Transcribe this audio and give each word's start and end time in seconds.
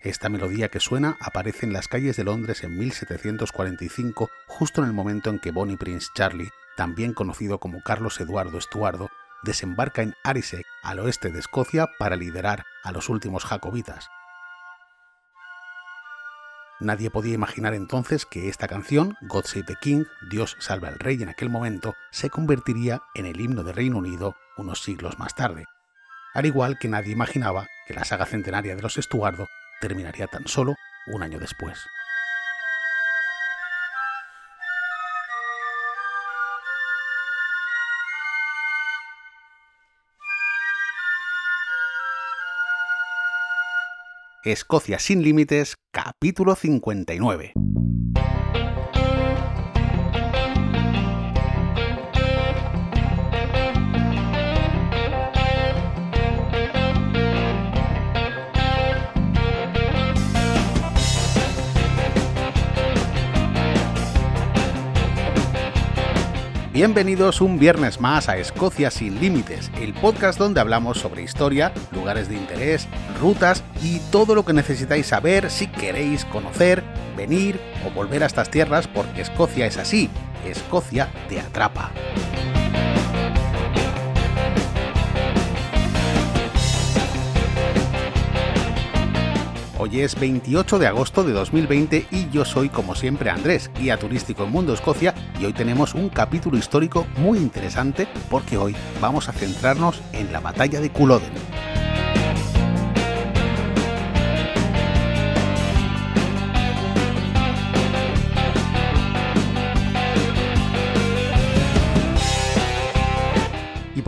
Esta 0.00 0.28
melodía 0.28 0.68
que 0.68 0.78
suena 0.78 1.16
aparece 1.20 1.66
en 1.66 1.72
las 1.72 1.88
calles 1.88 2.16
de 2.16 2.22
Londres 2.22 2.62
en 2.62 2.78
1745, 2.78 4.30
justo 4.46 4.80
en 4.80 4.86
el 4.86 4.92
momento 4.92 5.28
en 5.28 5.40
que 5.40 5.50
Bonnie 5.50 5.76
Prince 5.76 6.08
Charlie, 6.14 6.50
también 6.76 7.12
conocido 7.12 7.58
como 7.58 7.82
Carlos 7.82 8.20
Eduardo 8.20 8.58
Estuardo, 8.58 9.10
desembarca 9.42 10.02
en 10.02 10.14
Arisec, 10.22 10.64
al 10.84 11.00
oeste 11.00 11.32
de 11.32 11.40
Escocia, 11.40 11.88
para 11.98 12.14
liderar 12.14 12.64
a 12.84 12.92
los 12.92 13.08
últimos 13.08 13.44
jacobitas. 13.44 14.08
Nadie 16.78 17.10
podía 17.10 17.34
imaginar 17.34 17.74
entonces 17.74 18.24
que 18.24 18.48
esta 18.48 18.68
canción, 18.68 19.16
God 19.22 19.46
Save 19.46 19.64
the 19.64 19.76
King, 19.80 20.04
Dios 20.30 20.56
salva 20.60 20.86
al 20.86 21.00
rey 21.00 21.20
en 21.20 21.28
aquel 21.28 21.50
momento, 21.50 21.96
se 22.12 22.30
convertiría 22.30 23.02
en 23.16 23.26
el 23.26 23.40
himno 23.40 23.64
de 23.64 23.72
Reino 23.72 23.98
Unido 23.98 24.36
unos 24.56 24.80
siglos 24.80 25.18
más 25.18 25.34
tarde. 25.34 25.64
Al 26.34 26.46
igual 26.46 26.78
que 26.78 26.86
nadie 26.86 27.12
imaginaba 27.12 27.66
que 27.88 27.94
la 27.94 28.04
saga 28.04 28.26
centenaria 28.26 28.76
de 28.76 28.82
los 28.82 28.96
Estuardo 28.96 29.48
terminaría 29.80 30.26
tan 30.26 30.46
solo 30.46 30.74
un 31.06 31.22
año 31.22 31.38
después. 31.38 31.86
Escocia 44.44 44.98
sin 44.98 45.22
límites, 45.22 45.76
capítulo 45.92 46.54
59. 46.54 47.52
Bienvenidos 66.78 67.40
un 67.40 67.58
viernes 67.58 68.00
más 68.00 68.28
a 68.28 68.36
Escocia 68.36 68.92
sin 68.92 69.18
Límites, 69.18 69.68
el 69.80 69.94
podcast 69.94 70.38
donde 70.38 70.60
hablamos 70.60 70.98
sobre 70.98 71.22
historia, 71.22 71.72
lugares 71.90 72.28
de 72.28 72.36
interés, 72.36 72.86
rutas 73.20 73.64
y 73.82 73.98
todo 74.12 74.36
lo 74.36 74.44
que 74.44 74.52
necesitáis 74.52 75.08
saber 75.08 75.50
si 75.50 75.66
queréis 75.66 76.24
conocer, 76.26 76.84
venir 77.16 77.58
o 77.84 77.90
volver 77.90 78.22
a 78.22 78.26
estas 78.26 78.48
tierras 78.48 78.86
porque 78.86 79.22
Escocia 79.22 79.66
es 79.66 79.76
así, 79.76 80.08
Escocia 80.46 81.08
te 81.28 81.40
atrapa. 81.40 81.90
Hoy 89.80 90.00
es 90.00 90.18
28 90.18 90.80
de 90.80 90.88
agosto 90.88 91.22
de 91.22 91.32
2020 91.32 92.08
y 92.10 92.28
yo 92.30 92.44
soy 92.44 92.68
como 92.68 92.96
siempre 92.96 93.30
Andrés, 93.30 93.70
guía 93.78 93.96
turístico 93.96 94.42
en 94.42 94.50
Mundo 94.50 94.74
Escocia 94.74 95.14
y 95.40 95.44
hoy 95.44 95.52
tenemos 95.52 95.94
un 95.94 96.08
capítulo 96.08 96.58
histórico 96.58 97.06
muy 97.16 97.38
interesante 97.38 98.08
porque 98.28 98.58
hoy 98.58 98.74
vamos 99.00 99.28
a 99.28 99.32
centrarnos 99.32 100.02
en 100.12 100.32
la 100.32 100.40
batalla 100.40 100.80
de 100.80 100.90
Culloden. 100.90 101.30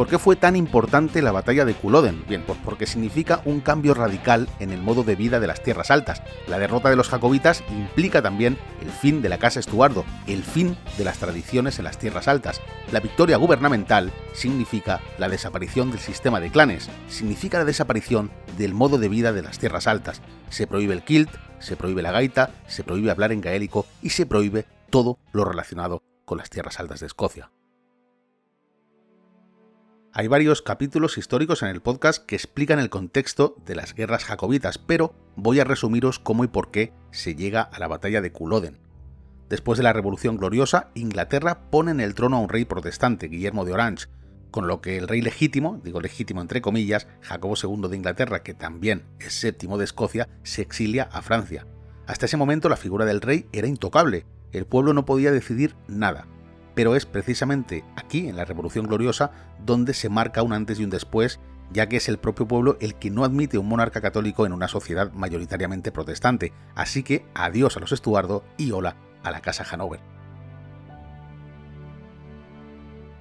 Por 0.01 0.09
qué 0.09 0.19
fue 0.19 0.34
tan 0.34 0.56
importante 0.56 1.20
la 1.20 1.31
batalla 1.31 1.67
de 1.67 1.75
Culloden? 1.75 2.25
Bien, 2.27 2.43
pues 2.47 2.59
porque 2.65 2.87
significa 2.87 3.43
un 3.44 3.61
cambio 3.61 3.93
radical 3.93 4.49
en 4.59 4.72
el 4.72 4.81
modo 4.81 5.05
de 5.05 5.15
vida 5.15 5.41
de 5.41 5.47
las 5.47 5.62
tierras 5.62 5.91
altas. 5.91 6.22
La 6.49 6.59
derrota 6.59 6.88
de 6.88 6.97
los 6.97 7.11
jacobitas 7.11 7.62
implica 7.69 8.22
también 8.22 8.56
el 8.81 8.88
fin 8.88 9.21
de 9.21 9.28
la 9.28 9.37
casa 9.37 9.61
Estuardo, 9.61 10.06
el 10.27 10.43
fin 10.43 10.75
de 10.97 11.05
las 11.05 11.19
tradiciones 11.19 11.78
en 11.78 11.84
las 11.84 11.99
tierras 11.99 12.28
altas. 12.28 12.62
La 12.93 13.00
victoria 13.00 13.37
gubernamental 13.37 14.11
significa 14.33 15.03
la 15.19 15.28
desaparición 15.28 15.91
del 15.91 16.00
sistema 16.00 16.41
de 16.41 16.50
clanes, 16.50 16.88
significa 17.11 17.59
la 17.59 17.67
desaparición 17.67 18.31
del 18.56 18.72
modo 18.72 18.97
de 18.97 19.11
vida 19.11 19.34
de 19.34 19.43
las 19.43 19.59
tierras 19.59 19.87
altas. 19.87 20.22
Se 20.49 20.67
prohíbe 20.67 20.94
el 20.94 21.03
kilt, 21.03 21.28
se 21.59 21.77
prohíbe 21.77 22.00
la 22.00 22.11
gaita, 22.11 22.53
se 22.69 22.84
prohíbe 22.84 23.11
hablar 23.11 23.32
en 23.32 23.43
gaélico 23.43 23.84
y 24.00 24.09
se 24.09 24.25
prohíbe 24.25 24.65
todo 24.88 25.19
lo 25.32 25.44
relacionado 25.44 26.03
con 26.25 26.38
las 26.38 26.49
tierras 26.49 26.81
altas 26.81 27.00
de 27.00 27.06
Escocia. 27.06 27.50
Hay 30.12 30.26
varios 30.26 30.60
capítulos 30.60 31.19
históricos 31.19 31.62
en 31.62 31.69
el 31.69 31.82
podcast 31.82 32.26
que 32.26 32.34
explican 32.34 32.81
el 32.81 32.91
contexto 32.91 33.54
de 33.65 33.76
las 33.76 33.94
guerras 33.94 34.25
jacobitas, 34.25 34.76
pero 34.76 35.15
voy 35.37 35.60
a 35.60 35.65
resumiros 35.65 36.19
cómo 36.19 36.43
y 36.43 36.48
por 36.48 36.72
qué 36.72 36.93
se 37.12 37.37
llega 37.37 37.62
a 37.62 37.78
la 37.78 37.87
batalla 37.87 38.20
de 38.20 38.32
Culloden. 38.32 38.81
Después 39.49 39.76
de 39.76 39.84
la 39.84 39.93
Revolución 39.93 40.37
Gloriosa, 40.37 40.91
Inglaterra 40.94 41.70
pone 41.70 41.93
en 41.93 42.00
el 42.00 42.15
trono 42.15 42.38
a 42.38 42.41
un 42.41 42.49
rey 42.49 42.65
protestante, 42.65 43.28
Guillermo 43.28 43.65
de 43.65 43.72
Orange, 43.72 44.09
con 44.50 44.66
lo 44.66 44.81
que 44.81 44.99
el 44.99 45.06
rey 45.06 45.22
legítimo, 45.22 45.81
digo 45.84 46.00
legítimo 46.00 46.41
entre 46.41 46.60
comillas, 46.60 47.06
Jacobo 47.20 47.54
II 47.54 47.88
de 47.88 47.97
Inglaterra, 47.97 48.43
que 48.43 48.53
también 48.53 49.04
es 49.20 49.34
séptimo 49.34 49.78
de 49.78 49.84
Escocia, 49.84 50.28
se 50.43 50.60
exilia 50.60 51.04
a 51.12 51.22
Francia. 51.22 51.69
Hasta 52.09 52.26
ese 52.26 52.37
momento 52.37 52.69
la 52.69 52.76
figura 52.76 53.04
del 53.04 53.20
rey 53.20 53.47
era 53.53 53.69
intocable, 53.69 54.26
el 54.50 54.66
pueblo 54.66 54.93
no 54.93 55.04
podía 55.04 55.31
decidir 55.31 55.76
nada, 55.87 56.26
pero 56.81 56.97
es 56.97 57.05
precisamente 57.05 57.85
aquí, 57.95 58.27
en 58.27 58.37
la 58.37 58.47
Revolución 58.47 58.87
Gloriosa, 58.87 59.33
donde 59.67 59.93
se 59.93 60.09
marca 60.09 60.43
un 60.43 60.55
antes 60.55 60.81
y 60.81 60.85
un 60.85 60.89
después, 60.89 61.39
ya 61.71 61.91
que 61.91 61.99
es 61.99 62.09
el 62.09 62.17
propio 62.17 62.49
pueblo 62.49 62.79
el 62.81 62.95
que 62.95 63.11
no 63.11 63.23
admite 63.23 63.59
un 63.59 63.69
monarca 63.69 64.01
católico 64.01 64.47
en 64.47 64.55
una 64.55 64.67
sociedad 64.67 65.13
mayoritariamente 65.13 65.93
protestante, 65.93 66.55
así 66.75 67.03
que 67.03 67.27
adiós 67.35 67.77
a 67.77 67.81
los 67.81 67.93
Estuardo 67.93 68.45
y 68.57 68.71
hola 68.71 68.97
a 69.23 69.31
la 69.31 69.43
Casa 69.43 69.67
Hanover. 69.71 70.01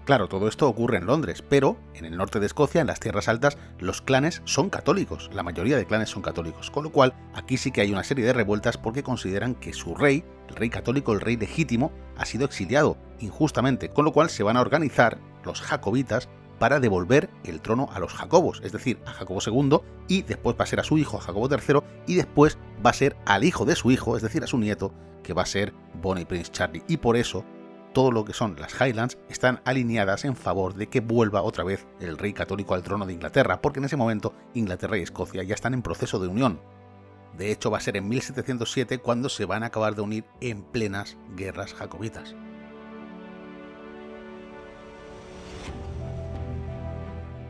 Claro, 0.09 0.27
todo 0.27 0.47
esto 0.47 0.67
ocurre 0.67 0.97
en 0.97 1.05
Londres, 1.05 1.43
pero 1.47 1.77
en 1.93 2.03
el 2.03 2.17
norte 2.17 2.39
de 2.39 2.47
Escocia, 2.47 2.81
en 2.81 2.87
las 2.87 2.99
tierras 2.99 3.27
altas, 3.27 3.59
los 3.77 4.01
clanes 4.01 4.41
son 4.43 4.71
católicos, 4.71 5.29
la 5.35 5.43
mayoría 5.43 5.77
de 5.77 5.85
clanes 5.85 6.09
son 6.09 6.23
católicos, 6.23 6.71
con 6.71 6.83
lo 6.83 6.91
cual 6.91 7.13
aquí 7.35 7.57
sí 7.57 7.71
que 7.71 7.81
hay 7.81 7.91
una 7.91 8.03
serie 8.03 8.25
de 8.25 8.33
revueltas 8.33 8.75
porque 8.75 9.03
consideran 9.03 9.53
que 9.53 9.71
su 9.71 9.93
rey, 9.93 10.23
el 10.47 10.55
rey 10.55 10.71
católico, 10.71 11.13
el 11.13 11.21
rey 11.21 11.37
legítimo, 11.37 11.91
ha 12.17 12.25
sido 12.25 12.45
exiliado 12.45 12.97
injustamente, 13.19 13.89
con 13.89 14.03
lo 14.03 14.11
cual 14.11 14.31
se 14.31 14.41
van 14.41 14.57
a 14.57 14.61
organizar 14.61 15.19
los 15.45 15.61
jacobitas 15.61 16.27
para 16.57 16.79
devolver 16.79 17.29
el 17.43 17.61
trono 17.61 17.87
a 17.93 17.99
los 17.99 18.15
jacobos, 18.15 18.61
es 18.63 18.71
decir, 18.71 18.97
a 19.05 19.11
Jacobo 19.11 19.41
II, 19.45 19.77
y 20.07 20.23
después 20.23 20.55
va 20.59 20.63
a 20.63 20.67
ser 20.67 20.79
a 20.79 20.83
su 20.83 20.97
hijo, 20.97 21.17
a 21.17 21.21
Jacobo 21.21 21.47
III, 21.47 21.81
y 22.07 22.15
después 22.15 22.57
va 22.83 22.89
a 22.89 22.93
ser 22.93 23.15
al 23.27 23.43
hijo 23.43 23.63
de 23.63 23.75
su 23.75 23.91
hijo, 23.91 24.17
es 24.17 24.23
decir, 24.23 24.43
a 24.43 24.47
su 24.47 24.57
nieto, 24.57 24.91
que 25.21 25.35
va 25.35 25.43
a 25.43 25.45
ser 25.45 25.71
Bonnie 26.01 26.25
Prince 26.25 26.51
Charlie. 26.51 26.81
Y 26.87 26.97
por 26.97 27.15
eso 27.15 27.45
todo 27.93 28.11
lo 28.11 28.25
que 28.25 28.33
son 28.33 28.55
las 28.59 28.79
Highlands 28.79 29.17
están 29.29 29.61
alineadas 29.65 30.25
en 30.25 30.35
favor 30.35 30.75
de 30.75 30.87
que 30.87 31.01
vuelva 31.01 31.41
otra 31.41 31.63
vez 31.63 31.87
el 31.99 32.17
rey 32.17 32.33
católico 32.33 32.73
al 32.73 32.83
trono 32.83 33.05
de 33.05 33.13
Inglaterra, 33.13 33.61
porque 33.61 33.79
en 33.79 33.85
ese 33.85 33.97
momento 33.97 34.33
Inglaterra 34.53 34.97
y 34.97 35.01
Escocia 35.01 35.43
ya 35.43 35.55
están 35.55 35.73
en 35.73 35.81
proceso 35.81 36.19
de 36.19 36.27
unión. 36.27 36.59
De 37.37 37.51
hecho, 37.51 37.71
va 37.71 37.77
a 37.77 37.81
ser 37.81 37.97
en 37.97 38.07
1707 38.09 38.99
cuando 38.99 39.29
se 39.29 39.45
van 39.45 39.63
a 39.63 39.67
acabar 39.67 39.95
de 39.95 40.01
unir 40.01 40.25
en 40.41 40.63
plenas 40.63 41.17
guerras 41.35 41.73
jacobitas. 41.73 42.35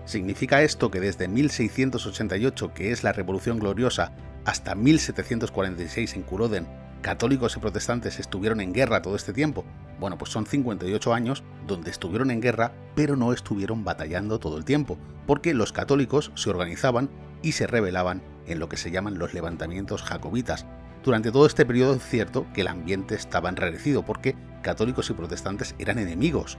¿Significa 0.05 0.63
esto 0.63 0.89
que 0.89 0.99
desde 0.99 1.27
1688, 1.27 2.73
que 2.73 2.91
es 2.91 3.03
la 3.03 3.13
Revolución 3.13 3.59
Gloriosa, 3.59 4.11
hasta 4.43 4.73
1746 4.73 6.15
en 6.15 6.23
Culloden, 6.23 6.67
católicos 7.01 7.55
y 7.55 7.59
protestantes 7.59 8.19
estuvieron 8.19 8.59
en 8.59 8.73
guerra 8.73 9.03
todo 9.03 9.15
este 9.15 9.33
tiempo? 9.33 9.65
Bueno, 9.99 10.17
pues 10.17 10.31
son 10.31 10.45
58 10.45 11.13
años 11.13 11.43
donde 11.67 11.91
estuvieron 11.91 12.31
en 12.31 12.41
guerra, 12.41 12.73
pero 12.95 13.15
no 13.15 13.33
estuvieron 13.33 13.83
batallando 13.83 14.39
todo 14.39 14.57
el 14.57 14.65
tiempo, 14.65 14.97
porque 15.27 15.53
los 15.53 15.73
católicos 15.73 16.31
se 16.35 16.49
organizaban 16.49 17.09
y 17.41 17.53
se 17.53 17.67
rebelaban 17.67 18.21
en 18.47 18.59
lo 18.59 18.69
que 18.69 18.77
se 18.77 18.91
llaman 18.91 19.19
los 19.19 19.33
levantamientos 19.33 20.03
jacobitas. 20.03 20.65
Durante 21.03 21.31
todo 21.31 21.45
este 21.45 21.65
periodo 21.65 21.95
es 21.95 22.03
cierto 22.03 22.45
que 22.53 22.61
el 22.61 22.67
ambiente 22.67 23.15
estaba 23.15 23.49
enrarecido 23.49 24.03
porque 24.03 24.35
católicos 24.61 25.09
y 25.09 25.13
protestantes 25.13 25.75
eran 25.79 25.99
enemigos. 25.99 26.57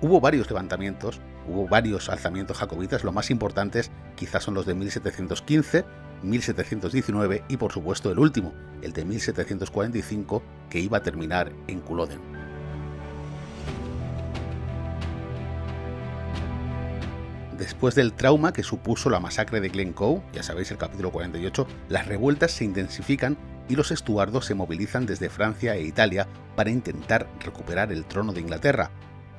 Hubo 0.00 0.20
varios 0.20 0.48
levantamientos, 0.48 1.20
hubo 1.48 1.68
varios 1.68 2.08
alzamientos 2.08 2.58
jacobitas, 2.58 3.04
los 3.04 3.14
más 3.14 3.30
importantes 3.30 3.90
quizás 4.16 4.42
son 4.42 4.54
los 4.54 4.66
de 4.66 4.74
1715, 4.74 5.84
1719 6.22 7.44
y 7.48 7.56
por 7.56 7.72
supuesto 7.72 8.10
el 8.10 8.18
último, 8.18 8.52
el 8.82 8.92
de 8.92 9.04
1745, 9.04 10.42
que 10.70 10.80
iba 10.80 10.98
a 10.98 11.02
terminar 11.02 11.52
en 11.68 11.80
Culloden. 11.80 12.41
Después 17.62 17.94
del 17.94 18.12
trauma 18.12 18.52
que 18.52 18.64
supuso 18.64 19.08
la 19.08 19.20
masacre 19.20 19.60
de 19.60 19.68
Glencoe, 19.68 20.20
ya 20.32 20.42
sabéis 20.42 20.72
el 20.72 20.78
capítulo 20.78 21.12
48, 21.12 21.64
las 21.90 22.08
revueltas 22.08 22.50
se 22.50 22.64
intensifican 22.64 23.38
y 23.68 23.76
los 23.76 23.92
estuardos 23.92 24.46
se 24.46 24.56
movilizan 24.56 25.06
desde 25.06 25.30
Francia 25.30 25.76
e 25.76 25.84
Italia 25.84 26.26
para 26.56 26.70
intentar 26.70 27.28
recuperar 27.38 27.92
el 27.92 28.04
trono 28.04 28.32
de 28.32 28.40
Inglaterra. 28.40 28.90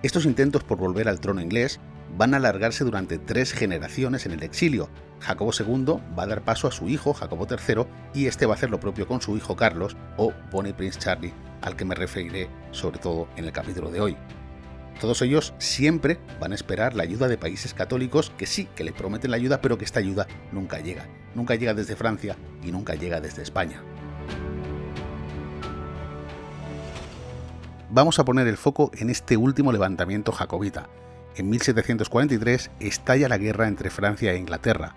Estos 0.04 0.26
intentos 0.26 0.64
por 0.64 0.78
volver 0.78 1.10
al 1.10 1.20
trono 1.20 1.42
inglés 1.42 1.82
van 2.18 2.34
a 2.34 2.38
alargarse 2.38 2.86
durante 2.86 3.18
tres 3.18 3.52
generaciones 3.52 4.26
en 4.26 4.32
el 4.32 4.44
exilio. 4.44 4.88
Jacobo 5.20 5.52
II 5.60 5.98
va 6.18 6.24
a 6.24 6.28
dar 6.28 6.46
paso 6.46 6.70
a 6.70 6.72
su 6.72 6.88
hijo, 6.88 7.14
Jacobo 7.14 7.46
III, 7.46 7.86
y 8.14 8.28
este 8.28 8.46
va 8.46 8.54
a 8.54 8.56
hacer 8.56 8.70
lo 8.70 8.80
propio 8.80 9.06
con 9.06 9.22
su 9.22 9.36
hijo 9.36 9.58
Carlos 9.58 9.98
o 10.16 10.32
Bonnie 10.50 10.74
Prince 10.74 10.98
Charlie, 10.98 11.34
al 11.62 11.76
que 11.76 11.84
me 11.84 11.94
referiré 11.94 12.48
sobre 12.72 13.00
todo 13.00 13.28
en 13.36 13.44
el 13.44 13.52
capítulo 13.52 13.92
de 13.92 14.00
hoy. 14.00 14.18
Todos 15.00 15.22
ellos 15.22 15.54
siempre 15.58 16.20
van 16.40 16.52
a 16.52 16.56
esperar 16.56 16.96
la 16.96 17.04
ayuda 17.04 17.28
de 17.28 17.38
países 17.38 17.74
católicos 17.74 18.32
que 18.38 18.46
sí, 18.46 18.68
que 18.76 18.84
les 18.84 18.94
prometen 18.94 19.32
la 19.32 19.38
ayuda, 19.38 19.62
pero 19.62 19.78
que 19.78 19.86
esta 19.86 20.00
ayuda 20.00 20.28
nunca 20.52 20.80
llega. 20.80 21.08
Nunca 21.36 21.56
llega 21.56 21.74
desde 21.74 21.96
Francia 21.96 22.38
y 22.64 22.72
nunca 22.72 22.96
llega 22.96 23.20
desde 23.20 23.42
España. 23.42 23.82
Vamos 27.90 28.18
a 28.18 28.26
poner 28.26 28.48
el 28.48 28.58
foco 28.58 28.90
en 28.96 29.10
este 29.10 29.38
último 29.38 29.72
levantamiento 29.72 30.32
jacobita. 30.32 30.90
En 31.36 31.50
1743 31.50 32.72
estalla 32.80 33.30
la 33.30 33.38
guerra 33.38 33.68
entre 33.68 33.90
Francia 33.90 34.34
e 34.34 34.38
Inglaterra. 34.38 34.96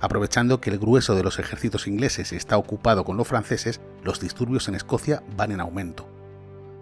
Aprovechando 0.00 0.60
que 0.60 0.70
el 0.70 0.78
grueso 0.78 1.14
de 1.14 1.22
los 1.22 1.38
ejércitos 1.38 1.86
ingleses 1.86 2.32
está 2.32 2.58
ocupado 2.58 3.04
con 3.04 3.16
los 3.16 3.28
franceses, 3.28 3.80
los 4.02 4.20
disturbios 4.20 4.68
en 4.68 4.74
Escocia 4.74 5.22
van 5.36 5.52
en 5.52 5.60
aumento. 5.60 6.13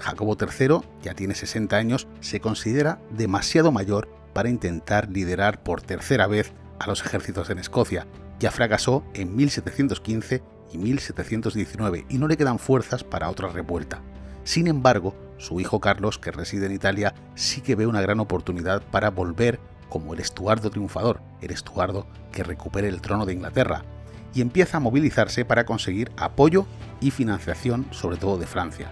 Jacobo 0.03 0.37
III, 0.39 0.81
ya 1.03 1.15
tiene 1.15 1.35
60 1.35 1.77
años, 1.77 2.09
se 2.21 2.41
considera 2.41 3.01
demasiado 3.11 3.71
mayor 3.71 4.09
para 4.33 4.49
intentar 4.49 5.09
liderar 5.09 5.63
por 5.63 5.81
tercera 5.81 6.27
vez 6.27 6.53
a 6.81 6.89
los 6.89 7.05
ejércitos 7.05 7.51
en 7.51 7.59
Escocia. 7.59 8.07
Ya 8.41 8.51
fracasó 8.51 9.05
en 9.15 9.37
1715 9.37 10.43
y 10.73 10.79
1719 10.79 12.07
y 12.09 12.19
no 12.19 12.27
le 12.27 12.37
quedan 12.37 12.59
fuerzas 12.59 13.05
para 13.05 13.31
otra 13.31 13.49
revuelta. 13.49 14.03
Sin 14.43 14.67
embargo, 14.67 15.15
su 15.39 15.61
hijo 15.61 15.81
Carlos, 15.81 16.19
que 16.19 16.33
reside 16.33 16.67
en 16.67 16.73
Italia, 16.73 17.15
sí 17.37 17.61
que 17.61 17.77
ve 17.77 17.87
una 17.87 18.01
gran 18.01 18.19
oportunidad 18.19 18.83
para 18.83 19.11
volver 19.11 19.61
como 19.89 20.15
el 20.15 20.21
Estuardo 20.21 20.71
triunfador, 20.71 21.21
el 21.43 21.53
Estuardo 21.53 22.09
que 22.33 22.43
recupere 22.43 22.89
el 22.89 23.01
trono 23.01 23.25
de 23.25 23.35
Inglaterra, 23.35 23.85
y 24.35 24.41
empieza 24.41 24.79
a 24.79 24.81
movilizarse 24.81 25.45
para 25.45 25.65
conseguir 25.65 26.11
apoyo 26.17 26.67
y 27.01 27.13
financiación, 27.13 27.87
sobre 27.93 28.17
todo 28.17 28.39
de 28.39 28.47
Francia. 28.47 28.91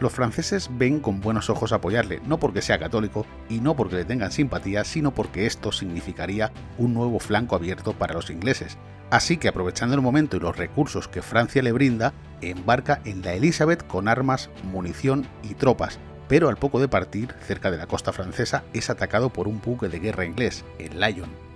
Los 0.00 0.14
franceses 0.14 0.70
ven 0.72 0.98
con 1.00 1.20
buenos 1.20 1.50
ojos 1.50 1.72
apoyarle, 1.72 2.22
no 2.24 2.38
porque 2.38 2.62
sea 2.62 2.78
católico 2.78 3.26
y 3.50 3.60
no 3.60 3.76
porque 3.76 3.96
le 3.96 4.06
tengan 4.06 4.32
simpatía, 4.32 4.82
sino 4.84 5.12
porque 5.14 5.44
esto 5.44 5.72
significaría 5.72 6.52
un 6.78 6.94
nuevo 6.94 7.18
flanco 7.18 7.54
abierto 7.54 7.92
para 7.92 8.14
los 8.14 8.30
ingleses. 8.30 8.78
Así 9.10 9.36
que 9.36 9.48
aprovechando 9.48 9.94
el 9.94 10.00
momento 10.00 10.38
y 10.38 10.40
los 10.40 10.56
recursos 10.56 11.06
que 11.06 11.20
Francia 11.20 11.62
le 11.62 11.72
brinda, 11.72 12.14
embarca 12.40 13.02
en 13.04 13.20
la 13.20 13.34
Elizabeth 13.34 13.86
con 13.86 14.08
armas, 14.08 14.48
munición 14.72 15.26
y 15.42 15.52
tropas, 15.54 15.98
pero 16.28 16.48
al 16.48 16.56
poco 16.56 16.80
de 16.80 16.88
partir, 16.88 17.34
cerca 17.42 17.70
de 17.70 17.76
la 17.76 17.86
costa 17.86 18.12
francesa, 18.12 18.64
es 18.72 18.88
atacado 18.88 19.30
por 19.30 19.48
un 19.48 19.60
buque 19.60 19.88
de 19.88 19.98
guerra 19.98 20.24
inglés, 20.24 20.64
el 20.78 20.98
Lion. 20.98 21.49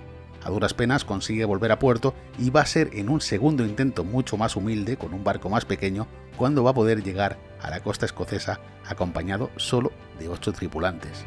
A 0.44 0.50
duras 0.50 0.74
penas 0.74 1.04
consigue 1.04 1.46
volver 1.46 1.72
a 1.72 1.78
puerto 1.78 2.14
y 2.38 2.50
va 2.50 2.60
a 2.60 2.66
ser 2.66 2.90
en 2.92 3.08
un 3.08 3.22
segundo 3.22 3.64
intento 3.64 4.04
mucho 4.04 4.36
más 4.36 4.56
humilde, 4.56 4.98
con 4.98 5.14
un 5.14 5.24
barco 5.24 5.48
más 5.48 5.64
pequeño, 5.64 6.06
cuando 6.36 6.62
va 6.62 6.72
a 6.72 6.74
poder 6.74 7.02
llegar 7.02 7.38
a 7.62 7.70
la 7.70 7.80
costa 7.80 8.04
escocesa 8.04 8.60
acompañado 8.86 9.50
solo 9.56 9.90
de 10.18 10.28
ocho 10.28 10.52
tripulantes. 10.52 11.24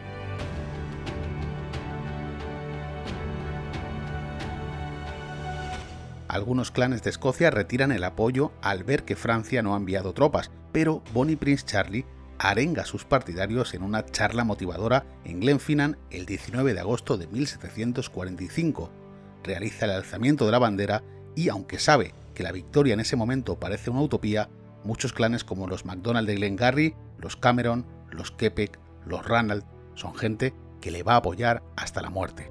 Algunos 6.27 6.69
clanes 6.69 7.01
de 7.01 7.09
Escocia 7.09 7.49
retiran 7.49 7.91
el 7.91 8.03
apoyo 8.03 8.51
al 8.61 8.83
ver 8.83 9.03
que 9.03 9.15
Francia 9.15 9.63
no 9.63 9.73
ha 9.73 9.77
enviado 9.77 10.13
tropas, 10.13 10.51
pero 10.71 11.01
Bonnie 11.11 11.37
Prince 11.37 11.65
Charlie 11.65 12.05
arenga 12.37 12.83
a 12.83 12.85
sus 12.85 13.05
partidarios 13.05 13.73
en 13.73 13.81
una 13.81 14.05
charla 14.05 14.43
motivadora 14.43 15.05
en 15.23 15.39
Glenfinnan 15.39 15.97
el 16.11 16.27
19 16.27 16.75
de 16.75 16.79
agosto 16.79 17.17
de 17.17 17.25
1745. 17.27 19.06
Realiza 19.43 19.85
el 19.85 19.91
alzamiento 19.91 20.45
de 20.45 20.51
la 20.51 20.59
bandera 20.59 21.03
y, 21.35 21.49
aunque 21.49 21.79
sabe 21.79 22.13
que 22.33 22.43
la 22.43 22.51
victoria 22.51 22.93
en 22.93 22.99
ese 22.99 23.15
momento 23.15 23.59
parece 23.59 23.89
una 23.89 24.01
utopía, 24.01 24.49
Muchos 24.87 25.11
clanes 25.11 25.43
como 25.43 25.67
los 25.67 25.83
MacDonald 25.83 26.27
de 26.27 26.35
Glengarry, 26.35 26.95
los 27.17 27.35
Cameron, 27.35 27.85
los 28.09 28.31
Kepek, 28.31 28.79
los 29.05 29.27
Ranald, 29.27 29.65
son 29.95 30.15
gente 30.15 30.53
que 30.79 30.91
le 30.91 31.03
va 31.03 31.15
a 31.15 31.17
apoyar 31.17 31.61
hasta 31.75 32.01
la 32.01 32.09
muerte. 32.09 32.49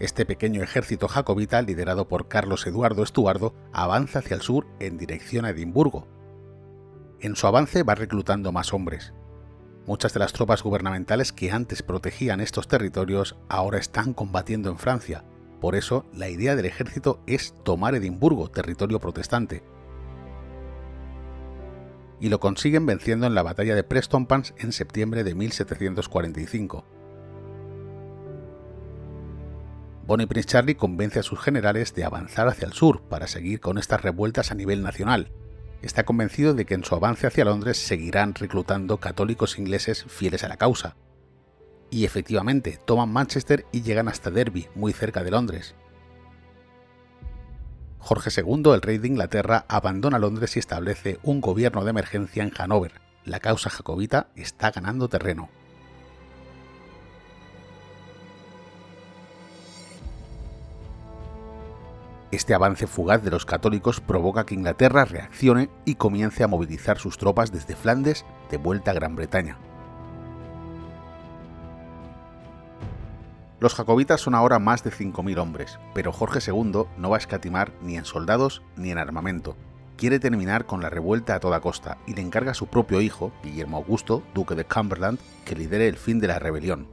Este 0.00 0.26
pequeño 0.26 0.60
ejército 0.60 1.06
jacobita, 1.06 1.62
liderado 1.62 2.08
por 2.08 2.26
Carlos 2.26 2.66
Eduardo 2.66 3.04
Estuardo, 3.04 3.54
avanza 3.72 4.18
hacia 4.18 4.34
el 4.34 4.42
sur 4.42 4.66
en 4.80 4.98
dirección 4.98 5.44
a 5.44 5.50
Edimburgo. 5.50 6.08
En 7.20 7.36
su 7.36 7.46
avance 7.46 7.84
va 7.84 7.94
reclutando 7.94 8.50
más 8.50 8.72
hombres. 8.72 9.14
Muchas 9.86 10.14
de 10.14 10.20
las 10.20 10.32
tropas 10.32 10.62
gubernamentales 10.62 11.32
que 11.32 11.50
antes 11.50 11.82
protegían 11.82 12.40
estos 12.40 12.68
territorios 12.68 13.36
ahora 13.48 13.78
están 13.78 14.14
combatiendo 14.14 14.70
en 14.70 14.78
Francia, 14.78 15.24
por 15.64 15.76
eso, 15.76 16.04
la 16.12 16.28
idea 16.28 16.56
del 16.56 16.66
ejército 16.66 17.22
es 17.26 17.54
tomar 17.64 17.94
Edimburgo, 17.94 18.50
territorio 18.50 19.00
protestante. 19.00 19.62
Y 22.20 22.28
lo 22.28 22.38
consiguen 22.38 22.84
venciendo 22.84 23.26
en 23.26 23.34
la 23.34 23.42
batalla 23.42 23.74
de 23.74 23.82
Prestonpans 23.82 24.52
en 24.58 24.72
septiembre 24.72 25.24
de 25.24 25.34
1745. 25.34 26.84
Bonnie 30.06 30.26
Prince 30.26 30.48
Charlie 30.48 30.74
convence 30.74 31.20
a 31.20 31.22
sus 31.22 31.40
generales 31.40 31.94
de 31.94 32.04
avanzar 32.04 32.46
hacia 32.46 32.66
el 32.66 32.74
sur 32.74 33.00
para 33.00 33.26
seguir 33.26 33.60
con 33.60 33.78
estas 33.78 34.02
revueltas 34.02 34.50
a 34.50 34.54
nivel 34.54 34.82
nacional. 34.82 35.32
Está 35.84 36.04
convencido 36.04 36.54
de 36.54 36.64
que 36.64 36.72
en 36.72 36.82
su 36.82 36.94
avance 36.94 37.26
hacia 37.26 37.44
Londres 37.44 37.76
seguirán 37.76 38.34
reclutando 38.34 38.96
católicos 38.96 39.58
ingleses 39.58 40.04
fieles 40.04 40.42
a 40.42 40.48
la 40.48 40.56
causa, 40.56 40.96
y 41.90 42.06
efectivamente 42.06 42.78
toman 42.86 43.12
Manchester 43.12 43.66
y 43.70 43.82
llegan 43.82 44.08
hasta 44.08 44.30
Derby, 44.30 44.66
muy 44.74 44.94
cerca 44.94 45.22
de 45.22 45.30
Londres. 45.30 45.74
Jorge 47.98 48.30
II, 48.34 48.72
el 48.72 48.80
rey 48.80 48.96
de 48.96 49.08
Inglaterra, 49.08 49.66
abandona 49.68 50.18
Londres 50.18 50.56
y 50.56 50.58
establece 50.58 51.18
un 51.22 51.42
gobierno 51.42 51.84
de 51.84 51.90
emergencia 51.90 52.42
en 52.42 52.52
Hanover. 52.56 53.02
La 53.26 53.40
causa 53.40 53.68
jacobita 53.68 54.28
está 54.36 54.70
ganando 54.70 55.08
terreno. 55.08 55.50
Este 62.34 62.52
avance 62.52 62.88
fugaz 62.88 63.22
de 63.22 63.30
los 63.30 63.46
católicos 63.46 64.00
provoca 64.00 64.44
que 64.44 64.56
Inglaterra 64.56 65.04
reaccione 65.04 65.70
y 65.84 65.94
comience 65.94 66.42
a 66.42 66.48
movilizar 66.48 66.98
sus 66.98 67.16
tropas 67.16 67.52
desde 67.52 67.76
Flandes 67.76 68.24
de 68.50 68.56
vuelta 68.56 68.90
a 68.90 68.94
Gran 68.94 69.14
Bretaña. 69.14 69.56
Los 73.60 73.76
jacobitas 73.76 74.20
son 74.20 74.34
ahora 74.34 74.58
más 74.58 74.82
de 74.82 74.90
5.000 74.90 75.38
hombres, 75.38 75.78
pero 75.94 76.10
Jorge 76.10 76.40
II 76.44 76.86
no 76.98 77.08
va 77.08 77.14
a 77.14 77.20
escatimar 77.20 77.70
ni 77.80 77.96
en 77.96 78.04
soldados 78.04 78.62
ni 78.74 78.90
en 78.90 78.98
armamento. 78.98 79.56
Quiere 79.96 80.18
terminar 80.18 80.66
con 80.66 80.82
la 80.82 80.90
revuelta 80.90 81.36
a 81.36 81.40
toda 81.40 81.60
costa 81.60 81.98
y 82.04 82.14
le 82.14 82.22
encarga 82.22 82.50
a 82.50 82.54
su 82.54 82.66
propio 82.66 83.00
hijo, 83.00 83.30
Guillermo 83.44 83.76
Augusto, 83.76 84.24
duque 84.34 84.56
de 84.56 84.64
Cumberland, 84.64 85.20
que 85.44 85.54
lidere 85.54 85.86
el 85.86 85.96
fin 85.96 86.18
de 86.18 86.26
la 86.26 86.40
rebelión. 86.40 86.88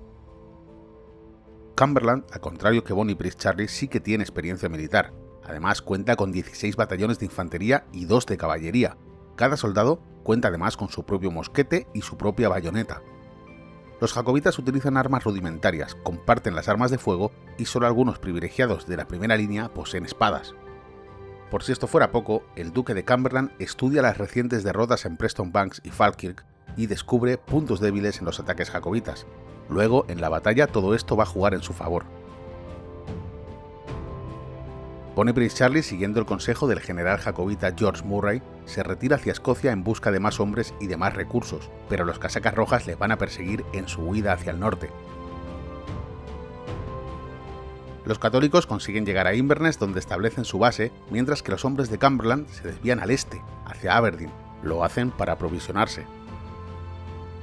Cumberland, 1.75 2.25
al 2.31 2.41
contrario 2.41 2.83
que 2.83 2.93
Bonnie 2.93 3.15
Prince 3.15 3.39
Charlie, 3.39 3.67
sí 3.69 3.87
que 3.87 3.99
tiene 3.99 4.23
experiencia 4.23 4.69
militar. 4.69 5.11
Además 5.45 5.81
cuenta 5.81 6.15
con 6.15 6.31
16 6.31 6.75
batallones 6.75 7.19
de 7.19 7.25
infantería 7.25 7.85
y 7.91 8.05
2 8.05 8.25
de 8.25 8.37
caballería. 8.37 8.97
Cada 9.35 9.57
soldado 9.57 10.01
cuenta 10.23 10.49
además 10.49 10.77
con 10.77 10.89
su 10.89 11.03
propio 11.03 11.31
mosquete 11.31 11.87
y 11.93 12.01
su 12.01 12.17
propia 12.17 12.49
bayoneta, 12.49 13.01
los 14.01 14.13
jacobitas 14.13 14.57
utilizan 14.57 14.97
armas 14.97 15.23
rudimentarias, 15.23 15.93
comparten 15.93 16.55
las 16.55 16.67
armas 16.67 16.89
de 16.89 16.97
fuego 16.97 17.31
y 17.59 17.65
solo 17.65 17.85
algunos 17.85 18.17
privilegiados 18.17 18.87
de 18.87 18.97
la 18.97 19.05
primera 19.05 19.37
línea 19.37 19.69
poseen 19.69 20.05
espadas. 20.05 20.55
Por 21.51 21.61
si 21.61 21.71
esto 21.71 21.85
fuera 21.85 22.11
poco, 22.11 22.41
el 22.55 22.73
duque 22.73 22.95
de 22.95 23.05
Cumberland 23.05 23.51
estudia 23.59 24.01
las 24.01 24.17
recientes 24.17 24.63
derrotas 24.63 25.05
en 25.05 25.17
Preston 25.17 25.51
Banks 25.51 25.81
y 25.83 25.91
Falkirk 25.91 26.43
y 26.77 26.87
descubre 26.87 27.37
puntos 27.37 27.79
débiles 27.79 28.17
en 28.17 28.25
los 28.25 28.39
ataques 28.39 28.71
jacobitas. 28.71 29.27
Luego, 29.69 30.05
en 30.07 30.19
la 30.19 30.29
batalla, 30.29 30.65
todo 30.65 30.95
esto 30.95 31.15
va 31.15 31.25
a 31.25 31.27
jugar 31.27 31.53
en 31.53 31.61
su 31.61 31.73
favor. 31.73 32.05
Bonnie 35.15 35.49
Charlie, 35.49 35.83
siguiendo 35.83 36.21
el 36.21 36.25
consejo 36.25 36.67
del 36.67 36.79
general 36.79 37.17
jacobita 37.17 37.73
George 37.77 38.03
Murray, 38.05 38.41
se 38.65 38.81
retira 38.81 39.17
hacia 39.17 39.33
Escocia 39.33 39.73
en 39.73 39.83
busca 39.83 40.09
de 40.09 40.21
más 40.21 40.39
hombres 40.39 40.73
y 40.79 40.87
de 40.87 40.95
más 40.95 41.13
recursos, 41.13 41.69
pero 41.89 42.05
los 42.05 42.17
casacas 42.17 42.55
rojas 42.55 42.87
le 42.87 42.95
van 42.95 43.11
a 43.11 43.17
perseguir 43.17 43.65
en 43.73 43.89
su 43.89 44.01
huida 44.03 44.31
hacia 44.31 44.51
el 44.51 44.59
norte. 44.59 44.89
Los 48.05 48.19
católicos 48.19 48.65
consiguen 48.65 49.05
llegar 49.05 49.27
a 49.27 49.35
Inverness 49.35 49.77
donde 49.77 49.99
establecen 49.99 50.45
su 50.45 50.59
base, 50.59 50.93
mientras 51.11 51.43
que 51.43 51.51
los 51.51 51.65
hombres 51.65 51.89
de 51.89 51.99
Cumberland 51.99 52.47
se 52.47 52.67
desvían 52.67 53.01
al 53.01 53.11
este, 53.11 53.41
hacia 53.65 53.97
Aberdeen. 53.97 54.31
Lo 54.63 54.83
hacen 54.83 55.11
para 55.11 55.33
aprovisionarse. 55.33 56.05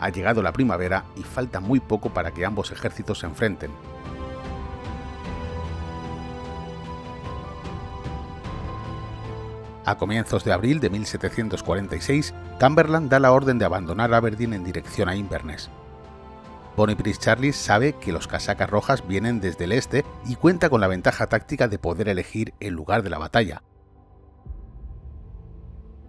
Ha 0.00 0.08
llegado 0.08 0.42
la 0.42 0.52
primavera 0.52 1.04
y 1.16 1.22
falta 1.22 1.60
muy 1.60 1.80
poco 1.80 2.10
para 2.14 2.32
que 2.32 2.46
ambos 2.46 2.72
ejércitos 2.72 3.18
se 3.18 3.26
enfrenten. 3.26 3.70
A 9.88 9.96
comienzos 9.96 10.44
de 10.44 10.52
abril 10.52 10.80
de 10.80 10.90
1746, 10.90 12.34
Cumberland 12.60 13.10
da 13.10 13.18
la 13.18 13.32
orden 13.32 13.58
de 13.58 13.64
abandonar 13.64 14.12
Aberdeen 14.12 14.52
en 14.52 14.62
dirección 14.62 15.08
a 15.08 15.16
Inverness. 15.16 15.70
Bonnie 16.76 16.94
Prince 16.94 17.18
Charlie 17.18 17.54
sabe 17.54 17.94
que 17.94 18.12
los 18.12 18.28
casacas 18.28 18.68
rojas 18.68 19.08
vienen 19.08 19.40
desde 19.40 19.64
el 19.64 19.72
este 19.72 20.04
y 20.26 20.34
cuenta 20.34 20.68
con 20.68 20.82
la 20.82 20.88
ventaja 20.88 21.26
táctica 21.28 21.68
de 21.68 21.78
poder 21.78 22.10
elegir 22.10 22.52
el 22.60 22.74
lugar 22.74 23.02
de 23.02 23.08
la 23.08 23.16
batalla. 23.16 23.62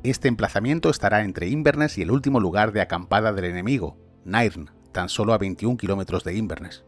Este 0.04 0.28
emplazamiento 0.28 0.90
estará 0.90 1.22
entre 1.22 1.48
Inverness 1.48 1.98
y 1.98 2.02
el 2.02 2.12
último 2.12 2.42
lugar 2.42 2.74
de 2.74 2.82
acampada 2.82 3.32
del 3.32 3.46
enemigo, 3.46 3.96
Nairn, 4.26 4.72
tan 4.92 5.08
solo 5.08 5.32
a 5.32 5.38
21 5.38 5.78
kilómetros 5.78 6.26
de 6.26 6.36
Inverness. 6.36 6.84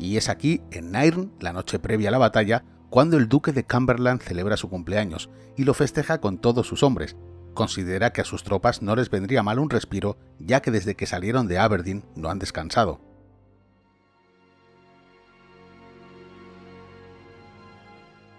Y 0.00 0.16
es 0.16 0.28
aquí, 0.28 0.62
en 0.72 0.90
Nairn, 0.90 1.30
la 1.38 1.52
noche 1.52 1.78
previa 1.78 2.08
a 2.08 2.12
la 2.12 2.18
batalla, 2.18 2.64
cuando 2.92 3.16
el 3.16 3.26
duque 3.26 3.52
de 3.52 3.64
Cumberland 3.64 4.20
celebra 4.20 4.58
su 4.58 4.68
cumpleaños 4.68 5.30
y 5.56 5.64
lo 5.64 5.72
festeja 5.72 6.20
con 6.20 6.36
todos 6.36 6.66
sus 6.66 6.82
hombres, 6.82 7.16
considera 7.54 8.12
que 8.12 8.20
a 8.20 8.26
sus 8.26 8.44
tropas 8.44 8.82
no 8.82 8.94
les 8.94 9.08
vendría 9.08 9.42
mal 9.42 9.60
un 9.60 9.70
respiro, 9.70 10.18
ya 10.38 10.60
que 10.60 10.70
desde 10.70 10.94
que 10.94 11.06
salieron 11.06 11.48
de 11.48 11.58
Aberdeen 11.58 12.04
no 12.16 12.28
han 12.28 12.38
descansado. 12.38 13.00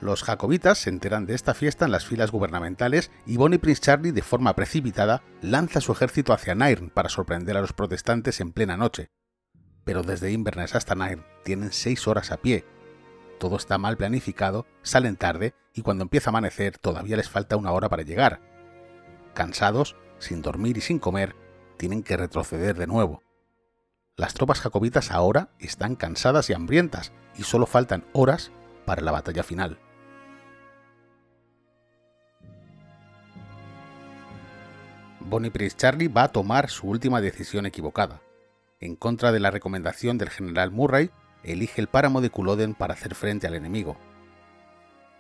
Los 0.02 0.22
jacobitas 0.22 0.78
se 0.78 0.92
enteran 0.92 1.26
de 1.26 1.34
esta 1.34 1.56
fiesta 1.56 1.86
en 1.86 1.92
las 1.92 2.06
filas 2.06 2.30
gubernamentales 2.30 3.10
y 3.26 3.38
Bonnie 3.38 3.58
Prince 3.58 3.82
Charlie, 3.82 4.12
de 4.12 4.22
forma 4.22 4.54
precipitada, 4.54 5.24
lanza 5.42 5.82
su 5.82 5.94
ejército 5.94 6.32
hacia 6.32 6.54
Nairn 6.54 6.92
para 6.92 7.10
sorprender 7.10 7.58
a 7.58 7.62
los 7.62 7.74
protestantes 7.74 8.40
en 8.40 8.52
plena 8.52 8.78
noche. 8.78 9.08
Pero 9.84 10.04
desde 10.04 10.32
Inverness 10.32 10.76
hasta 10.76 10.94
Nairn 10.94 11.26
tienen 11.44 11.72
seis 11.72 12.08
horas 12.08 12.32
a 12.32 12.38
pie. 12.38 12.66
Todo 13.44 13.58
está 13.58 13.78
mal 13.78 13.98
planificado, 13.98 14.66
salen 14.84 15.18
tarde 15.18 15.54
y 15.74 15.82
cuando 15.82 16.04
empieza 16.04 16.30
a 16.30 16.32
amanecer 16.32 16.78
todavía 16.78 17.18
les 17.18 17.30
falta 17.30 17.58
una 17.58 17.74
hora 17.74 17.90
para 17.90 18.04
llegar 18.04 18.40
cansados, 19.34 19.98
sin 20.18 20.42
dormir 20.42 20.78
y 20.78 20.80
sin 20.80 20.98
comer, 20.98 21.36
tienen 21.76 22.04
que 22.04 22.16
retroceder 22.16 22.78
de 22.78 22.88
nuevo. 22.88 23.22
Las 24.16 24.34
tropas 24.34 24.62
jacobitas 24.62 25.12
ahora 25.12 25.50
están 25.60 25.98
cansadas 25.98 26.50
y 26.50 26.54
hambrientas 26.54 27.12
y 27.36 27.44
solo 27.44 27.66
faltan 27.66 28.06
horas 28.14 28.54
para 28.86 29.02
la 29.02 29.12
batalla 29.12 29.44
final. 29.44 29.78
Bonnie 35.20 35.52
Prince 35.52 35.76
Charlie 35.76 36.08
va 36.08 36.24
a 36.24 36.32
tomar 36.32 36.70
su 36.70 36.88
última 36.88 37.20
decisión 37.20 37.66
equivocada. 37.66 38.22
En 38.80 38.96
contra 38.96 39.34
de 39.34 39.42
la 39.42 39.52
recomendación 39.52 40.18
del 40.18 40.30
general 40.30 40.72
Murray, 40.72 41.12
elige 41.44 41.82
el 41.82 41.88
páramo 41.88 42.22
de 42.22 42.30
Culloden 42.30 42.74
para 42.74 42.94
hacer 42.94 43.16
frente 43.16 43.48
al 43.48 43.56
enemigo. 43.56 43.98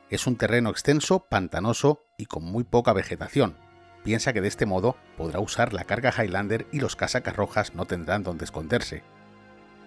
Es 0.09 0.27
un 0.27 0.35
terreno 0.35 0.69
extenso, 0.69 1.25
pantanoso 1.29 2.01
y 2.17 2.25
con 2.25 2.43
muy 2.43 2.63
poca 2.63 2.93
vegetación, 2.93 3.57
piensa 4.03 4.33
que 4.33 4.41
de 4.41 4.47
este 4.47 4.65
modo 4.65 4.95
podrá 5.17 5.39
usar 5.39 5.73
la 5.73 5.85
carga 5.85 6.13
Highlander 6.15 6.67
y 6.71 6.79
los 6.79 6.95
casacas 6.95 7.35
rojas 7.35 7.73
no 7.73 7.85
tendrán 7.85 8.23
donde 8.23 8.45
esconderse. 8.45 9.01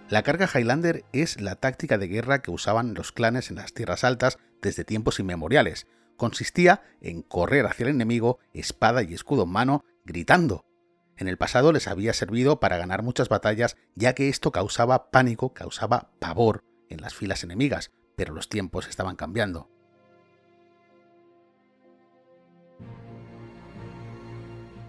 La 0.09 0.23
carga 0.23 0.49
Highlander 0.53 1.05
es 1.13 1.41
la 1.41 1.57
táctica 1.57 1.99
de 1.99 2.09
guerra 2.09 2.41
que 2.41 2.51
usaban 2.51 2.95
los 2.95 3.13
clanes 3.13 3.51
en 3.51 3.57
las 3.57 3.73
tierras 3.73 4.05
altas 4.05 4.39
desde 4.63 4.85
tiempos 4.85 5.19
inmemoriales. 5.21 5.87
Consistía 6.17 6.83
en 7.01 7.23
correr 7.23 7.67
hacia 7.67 7.85
el 7.85 7.91
enemigo, 7.91 8.39
espada 8.55 9.03
y 9.03 9.15
escudo 9.15 9.45
en 9.45 9.51
mano, 9.51 9.85
gritando. 10.05 10.65
En 11.17 11.29
el 11.29 11.39
pasado 11.39 11.73
les 11.73 11.89
había 11.89 12.13
servido 12.13 12.61
para 12.61 12.77
ganar 12.77 13.03
muchas 13.03 13.29
batallas, 13.29 13.77
ya 13.95 14.15
que 14.15 14.29
esto 14.29 14.53
causaba 14.53 15.11
pánico, 15.11 15.55
causaba 15.55 16.11
pavor 16.19 16.63
en 16.91 17.01
las 17.01 17.15
filas 17.15 17.43
enemigas, 17.43 17.91
pero 18.17 18.35
los 18.35 18.49
tiempos 18.49 18.87
estaban 18.87 19.17
cambiando. 19.17 19.71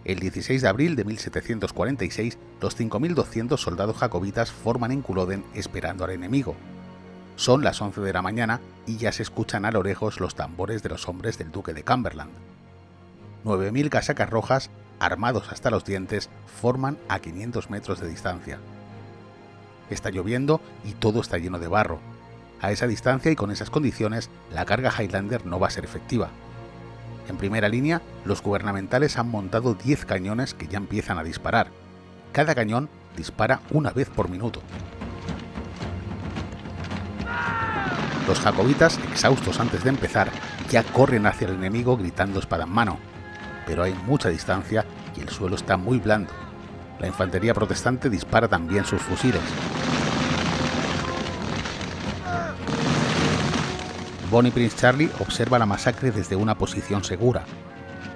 El 0.04 0.20
16 0.20 0.62
de 0.62 0.68
abril 0.70 0.96
de 0.96 1.04
1746, 1.04 2.38
los 2.62 2.78
5.200 2.80 3.58
soldados 3.58 3.98
jacobitas 3.98 4.52
forman 4.52 4.92
en 4.92 5.02
Culloden 5.02 5.44
esperando 5.54 6.06
al 6.06 6.12
enemigo. 6.12 6.56
Son 7.36 7.62
las 7.62 7.82
11 7.82 8.00
de 8.02 8.14
la 8.14 8.22
mañana 8.22 8.62
y 8.86 8.98
ya 8.98 9.12
se 9.12 9.24
escuchan 9.24 9.66
a 9.66 9.72
lo 9.72 9.84
lejos 9.84 10.22
los 10.22 10.34
tambores 10.34 10.82
de 10.82 10.90
los 10.90 11.10
hombres 11.10 11.38
del 11.38 11.52
duque 11.52 11.74
de 11.74 11.84
Cumberland. 11.84 12.32
9.000 13.44 13.90
casacas 13.90 14.30
rojas, 14.30 14.72
armados 15.00 15.52
hasta 15.52 15.70
los 15.70 15.86
dientes, 15.86 16.30
forman 16.62 16.98
a 17.08 17.20
500 17.20 17.70
metros 17.70 18.00
de 18.00 18.10
distancia. 18.10 18.60
Está 19.90 20.10
lloviendo 20.10 20.62
y 20.84 20.94
todo 20.94 21.22
está 21.22 21.38
lleno 21.38 21.60
de 21.60 21.68
barro. 21.68 22.00
A 22.62 22.72
esa 22.72 22.88
distancia 22.88 23.32
y 23.32 23.36
con 23.36 23.52
esas 23.52 23.70
condiciones, 23.70 24.30
la 24.52 24.66
carga 24.66 24.92
Highlander 24.92 25.46
no 25.46 25.60
va 25.60 25.68
a 25.68 25.72
ser 25.72 25.86
efectiva. 25.86 26.30
En 27.30 27.38
primera 27.38 27.70
línea, 27.70 28.02
los 28.26 28.42
gubernamentales 28.42 29.18
han 29.18 29.30
montado 29.30 29.76
10 29.76 30.06
cañones 30.06 30.54
que 30.54 30.68
ya 30.68 30.78
empiezan 30.78 31.20
a 31.20 31.24
disparar. 31.24 31.68
Cada 32.32 32.56
cañón 32.56 32.90
dispara 33.16 33.62
una 33.72 33.92
vez 33.92 34.10
por 34.10 34.30
minuto. 34.30 34.62
Los 38.28 38.40
jacobitas, 38.40 39.00
exhaustos 39.10 39.60
antes 39.60 39.84
de 39.84 39.90
empezar, 39.90 40.30
ya 40.70 40.84
corren 40.84 41.26
hacia 41.26 41.48
el 41.48 41.56
enemigo 41.56 41.96
gritando 41.96 42.40
espada 42.40 42.66
en 42.66 42.72
mano. 42.72 42.98
Pero 43.68 43.84
hay 43.84 43.94
mucha 44.06 44.30
distancia 44.30 44.86
y 45.16 45.22
el 45.22 45.30
suelo 45.30 45.56
está 45.56 45.78
muy 45.78 46.00
blando. 46.00 46.32
La 47.00 47.06
infantería 47.06 47.54
protestante 47.54 48.10
dispara 48.10 48.48
también 48.48 48.86
sus 48.86 49.02
fusiles. 49.02 49.42
Bonnie 54.32 54.52
Prince 54.52 54.76
Charlie 54.76 55.10
observa 55.20 55.60
la 55.60 55.66
masacre 55.66 56.12
desde 56.12 56.36
una 56.36 56.58
posición 56.58 57.04
segura. 57.04 57.46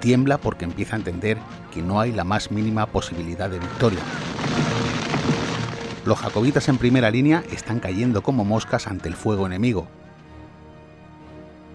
Tiembla 0.00 0.38
porque 0.38 0.64
empieza 0.64 0.96
a 0.96 0.98
entender 0.98 1.38
que 1.72 1.80
no 1.80 2.00
hay 2.00 2.12
la 2.12 2.24
más 2.24 2.50
mínima 2.50 2.86
posibilidad 2.86 3.48
de 3.48 3.60
victoria. 3.60 4.00
Los 6.04 6.18
jacobitas 6.18 6.68
en 6.68 6.78
primera 6.78 7.10
línea 7.10 7.44
están 7.52 7.78
cayendo 7.78 8.22
como 8.22 8.44
moscas 8.44 8.88
ante 8.88 9.08
el 9.08 9.14
fuego 9.14 9.46
enemigo. 9.46 9.86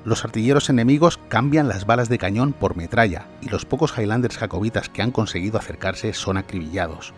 Los 0.08 0.24
artilleros 0.24 0.70
enemigos 0.70 1.20
cambian 1.28 1.68
las 1.68 1.86
balas 1.86 2.08
de 2.08 2.18
cañón 2.18 2.54
por 2.54 2.78
metralla 2.78 3.28
y 3.42 3.50
los 3.50 3.66
pocos 3.66 3.92
Highlanders 3.98 4.38
jacobitas 4.38 4.88
que 4.88 5.02
han 5.02 5.12
conseguido 5.12 5.58
acercarse 5.60 6.14
son 6.14 6.38
acribillados. 6.38 7.14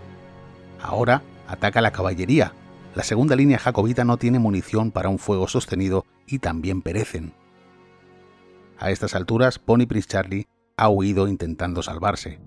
Ahora 0.81 1.21
ataca 1.47 1.81
la 1.81 1.91
caballería, 1.91 2.53
la 2.95 3.03
segunda 3.03 3.35
línea 3.35 3.59
jacobita 3.59 4.05
no 4.05 4.17
tiene 4.17 4.39
munición 4.39 4.89
para 4.89 5.09
un 5.09 5.19
fuego 5.19 5.47
sostenido 5.47 6.03
y 6.25 6.39
también 6.39 6.81
perecen. 6.81 7.33
A 8.79 8.89
estas 8.89 9.13
alturas, 9.13 9.59
Pony 9.59 9.85
Prince 9.87 10.07
Charlie 10.07 10.47
ha 10.75 10.89
huido 10.89 11.27
intentando 11.27 11.83
salvarse. 11.83 12.39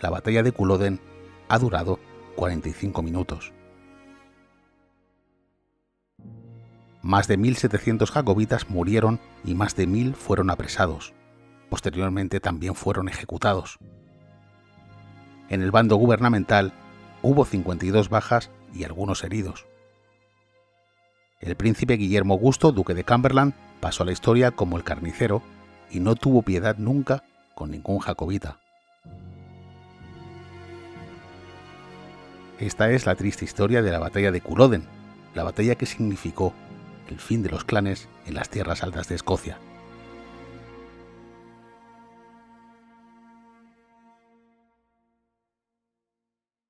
La 0.00 0.10
batalla 0.10 0.44
de 0.44 0.52
Culloden 0.52 1.00
ha 1.48 1.58
durado 1.58 1.98
45 2.36 3.02
minutos. 3.02 3.52
Más 7.08 7.26
de 7.26 7.38
1.700 7.38 8.10
jacobitas 8.10 8.68
murieron 8.68 9.18
y 9.42 9.54
más 9.54 9.74
de 9.74 9.88
1.000 9.88 10.12
fueron 10.12 10.50
apresados. 10.50 11.14
Posteriormente 11.70 12.38
también 12.38 12.74
fueron 12.74 13.08
ejecutados. 13.08 13.78
En 15.48 15.62
el 15.62 15.70
bando 15.70 15.96
gubernamental 15.96 16.74
hubo 17.22 17.46
52 17.46 18.10
bajas 18.10 18.50
y 18.74 18.84
algunos 18.84 19.24
heridos. 19.24 19.64
El 21.40 21.56
príncipe 21.56 21.94
Guillermo 21.94 22.34
Augusto, 22.34 22.72
duque 22.72 22.92
de 22.92 23.04
Cumberland, 23.04 23.54
pasó 23.80 24.02
a 24.02 24.06
la 24.06 24.12
historia 24.12 24.50
como 24.50 24.76
el 24.76 24.84
carnicero 24.84 25.40
y 25.90 26.00
no 26.00 26.14
tuvo 26.14 26.42
piedad 26.42 26.76
nunca 26.76 27.24
con 27.54 27.70
ningún 27.70 28.00
jacobita. 28.00 28.60
Esta 32.58 32.90
es 32.90 33.06
la 33.06 33.14
triste 33.14 33.46
historia 33.46 33.80
de 33.80 33.92
la 33.92 33.98
batalla 33.98 34.30
de 34.30 34.42
Culloden, 34.42 34.84
la 35.34 35.44
batalla 35.44 35.74
que 35.74 35.86
significó 35.86 36.52
el 37.08 37.18
fin 37.18 37.42
de 37.42 37.50
los 37.50 37.64
clanes 37.64 38.08
en 38.26 38.34
las 38.34 38.50
tierras 38.50 38.82
altas 38.82 39.08
de 39.08 39.14
Escocia. 39.14 39.58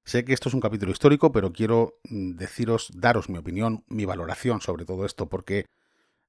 Sé 0.05 0.25
que 0.25 0.33
esto 0.33 0.49
es 0.49 0.55
un 0.55 0.63
capítulo 0.63 0.91
histórico, 0.91 1.33
pero 1.33 1.53
quiero 1.53 2.01
mm, 2.05 2.37
deciros, 2.37 2.91
daros 2.95 3.29
mi 3.29 3.37
opinión, 3.37 3.85
mi 3.89 4.07
valoración 4.07 4.63
sobre 4.63 4.87
todo 4.87 5.05
esto, 5.05 5.29
porque 5.29 5.67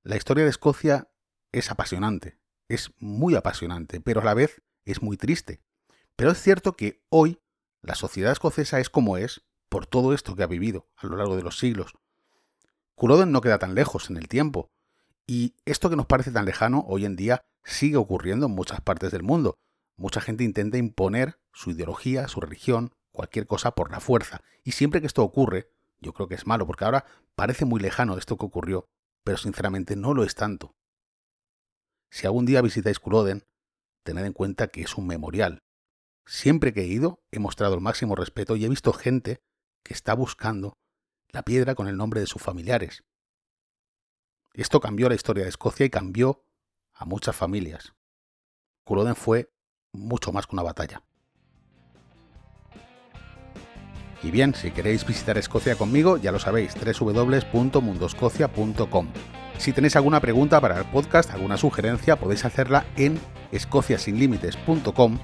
la 0.03 0.17
historia 0.17 0.43
de 0.43 0.49
Escocia 0.49 1.07
es 1.53 1.71
apasionante, 1.71 2.37
es 2.67 2.91
muy 2.99 3.35
apasionante, 3.35 4.01
pero 4.01 4.19
a 4.19 4.25
la 4.25 4.33
vez 4.33 4.61
es 4.83 5.01
muy 5.01 5.15
triste. 5.15 5.61
Pero 6.17 6.31
es 6.31 6.41
cierto 6.41 6.75
que 6.75 7.01
hoy 7.07 7.39
la 7.81 7.95
sociedad 7.95 8.33
escocesa 8.33 8.81
es 8.81 8.89
como 8.89 9.15
es 9.15 9.45
por 9.69 9.85
todo 9.85 10.13
esto 10.13 10.35
que 10.35 10.43
ha 10.43 10.47
vivido 10.47 10.89
a 10.97 11.07
lo 11.07 11.15
largo 11.15 11.37
de 11.37 11.43
los 11.43 11.57
siglos. 11.57 11.93
Culloden 12.99 13.31
no 13.31 13.39
queda 13.39 13.59
tan 13.59 13.75
lejos 13.75 14.09
en 14.09 14.17
el 14.17 14.27
tiempo, 14.27 14.73
y 15.25 15.55
esto 15.63 15.89
que 15.89 15.95
nos 15.95 16.05
parece 16.05 16.31
tan 16.31 16.43
lejano 16.43 16.83
hoy 16.85 17.05
en 17.05 17.15
día 17.15 17.45
sigue 17.63 17.95
ocurriendo 17.95 18.47
en 18.47 18.51
muchas 18.51 18.81
partes 18.81 19.09
del 19.13 19.23
mundo. 19.23 19.57
Mucha 19.95 20.19
gente 20.19 20.43
intenta 20.43 20.77
imponer 20.77 21.39
su 21.53 21.71
ideología, 21.71 22.27
su 22.27 22.41
religión, 22.41 22.93
cualquier 23.13 23.47
cosa 23.47 23.71
por 23.71 23.89
la 23.89 24.01
fuerza. 24.01 24.41
Y 24.65 24.73
siempre 24.73 24.99
que 24.99 25.07
esto 25.07 25.23
ocurre, 25.23 25.71
yo 26.01 26.13
creo 26.13 26.27
que 26.27 26.35
es 26.35 26.45
malo, 26.45 26.67
porque 26.67 26.83
ahora 26.83 27.05
parece 27.35 27.63
muy 27.63 27.79
lejano 27.79 28.17
esto 28.17 28.35
que 28.35 28.45
ocurrió, 28.45 28.89
pero 29.23 29.37
sinceramente 29.37 29.95
no 29.95 30.13
lo 30.13 30.25
es 30.25 30.35
tanto. 30.35 30.75
Si 32.09 32.27
algún 32.27 32.45
día 32.45 32.61
visitáis 32.61 32.99
Culloden, 32.99 33.45
tened 34.03 34.25
en 34.25 34.33
cuenta 34.33 34.67
que 34.67 34.81
es 34.81 34.97
un 34.97 35.07
memorial. 35.07 35.63
Siempre 36.25 36.73
que 36.73 36.81
he 36.81 36.87
ido 36.87 37.23
he 37.31 37.39
mostrado 37.39 37.75
el 37.75 37.81
máximo 37.81 38.15
respeto 38.15 38.57
y 38.57 38.65
he 38.65 38.69
visto 38.69 38.91
gente 38.91 39.39
que 39.83 39.93
está 39.93 40.13
buscando 40.13 40.75
la 41.31 41.43
piedra 41.43 41.75
con 41.75 41.87
el 41.87 41.97
nombre 41.97 42.19
de 42.19 42.27
sus 42.27 42.41
familiares. 42.41 43.03
Esto 44.53 44.79
cambió 44.79 45.09
la 45.09 45.15
historia 45.15 45.43
de 45.43 45.49
Escocia 45.49 45.85
y 45.85 45.89
cambió 45.89 46.45
a 46.93 47.03
muchas 47.05 47.35
familias. 47.35 47.93
Culloden 48.83 49.15
fue 49.15 49.51
mucho 49.93 50.31
más 50.31 50.45
que 50.47 50.55
una 50.55 50.63
batalla. 50.63 51.03
Y 54.21 54.31
bien, 54.31 54.53
si 54.53 54.71
queréis 54.71 55.05
visitar 55.05 55.37
Escocia 55.37 55.77
conmigo, 55.77 56.17
ya 56.17 56.33
lo 56.33 56.39
sabéis, 56.39 56.73
www.mundoscocia.com. 56.75 59.07
Si 59.57 59.71
tenéis 59.71 59.95
alguna 59.95 60.19
pregunta 60.19 60.59
para 60.59 60.77
el 60.77 60.83
podcast, 60.85 61.31
alguna 61.31 61.55
sugerencia, 61.57 62.17
podéis 62.17 62.43
hacerla 62.45 62.85
en 62.97 63.17
escociasinlimites.com 63.51 65.19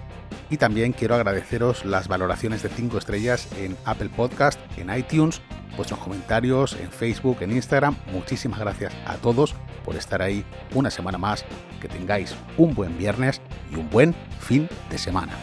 y 0.49 0.57
también 0.57 0.93
quiero 0.93 1.13
agradeceros 1.15 1.85
las 1.85 2.07
valoraciones 2.07 2.63
de 2.63 2.69
5 2.69 2.97
estrellas 2.97 3.47
en 3.57 3.77
Apple 3.85 4.09
Podcast, 4.15 4.59
en 4.77 4.95
iTunes, 4.95 5.41
vuestros 5.75 5.99
comentarios 5.99 6.73
en 6.73 6.91
Facebook, 6.91 7.37
en 7.41 7.51
Instagram. 7.51 7.95
Muchísimas 8.11 8.59
gracias 8.59 8.93
a 9.05 9.15
todos 9.15 9.55
por 9.83 9.95
estar 9.95 10.21
ahí 10.21 10.43
una 10.73 10.89
semana 10.89 11.17
más. 11.17 11.45
Que 11.81 11.87
tengáis 11.87 12.35
un 12.57 12.73
buen 12.73 12.97
viernes 12.97 13.41
y 13.71 13.75
un 13.75 13.89
buen 13.89 14.15
fin 14.39 14.67
de 14.89 14.97
semana. 14.97 15.33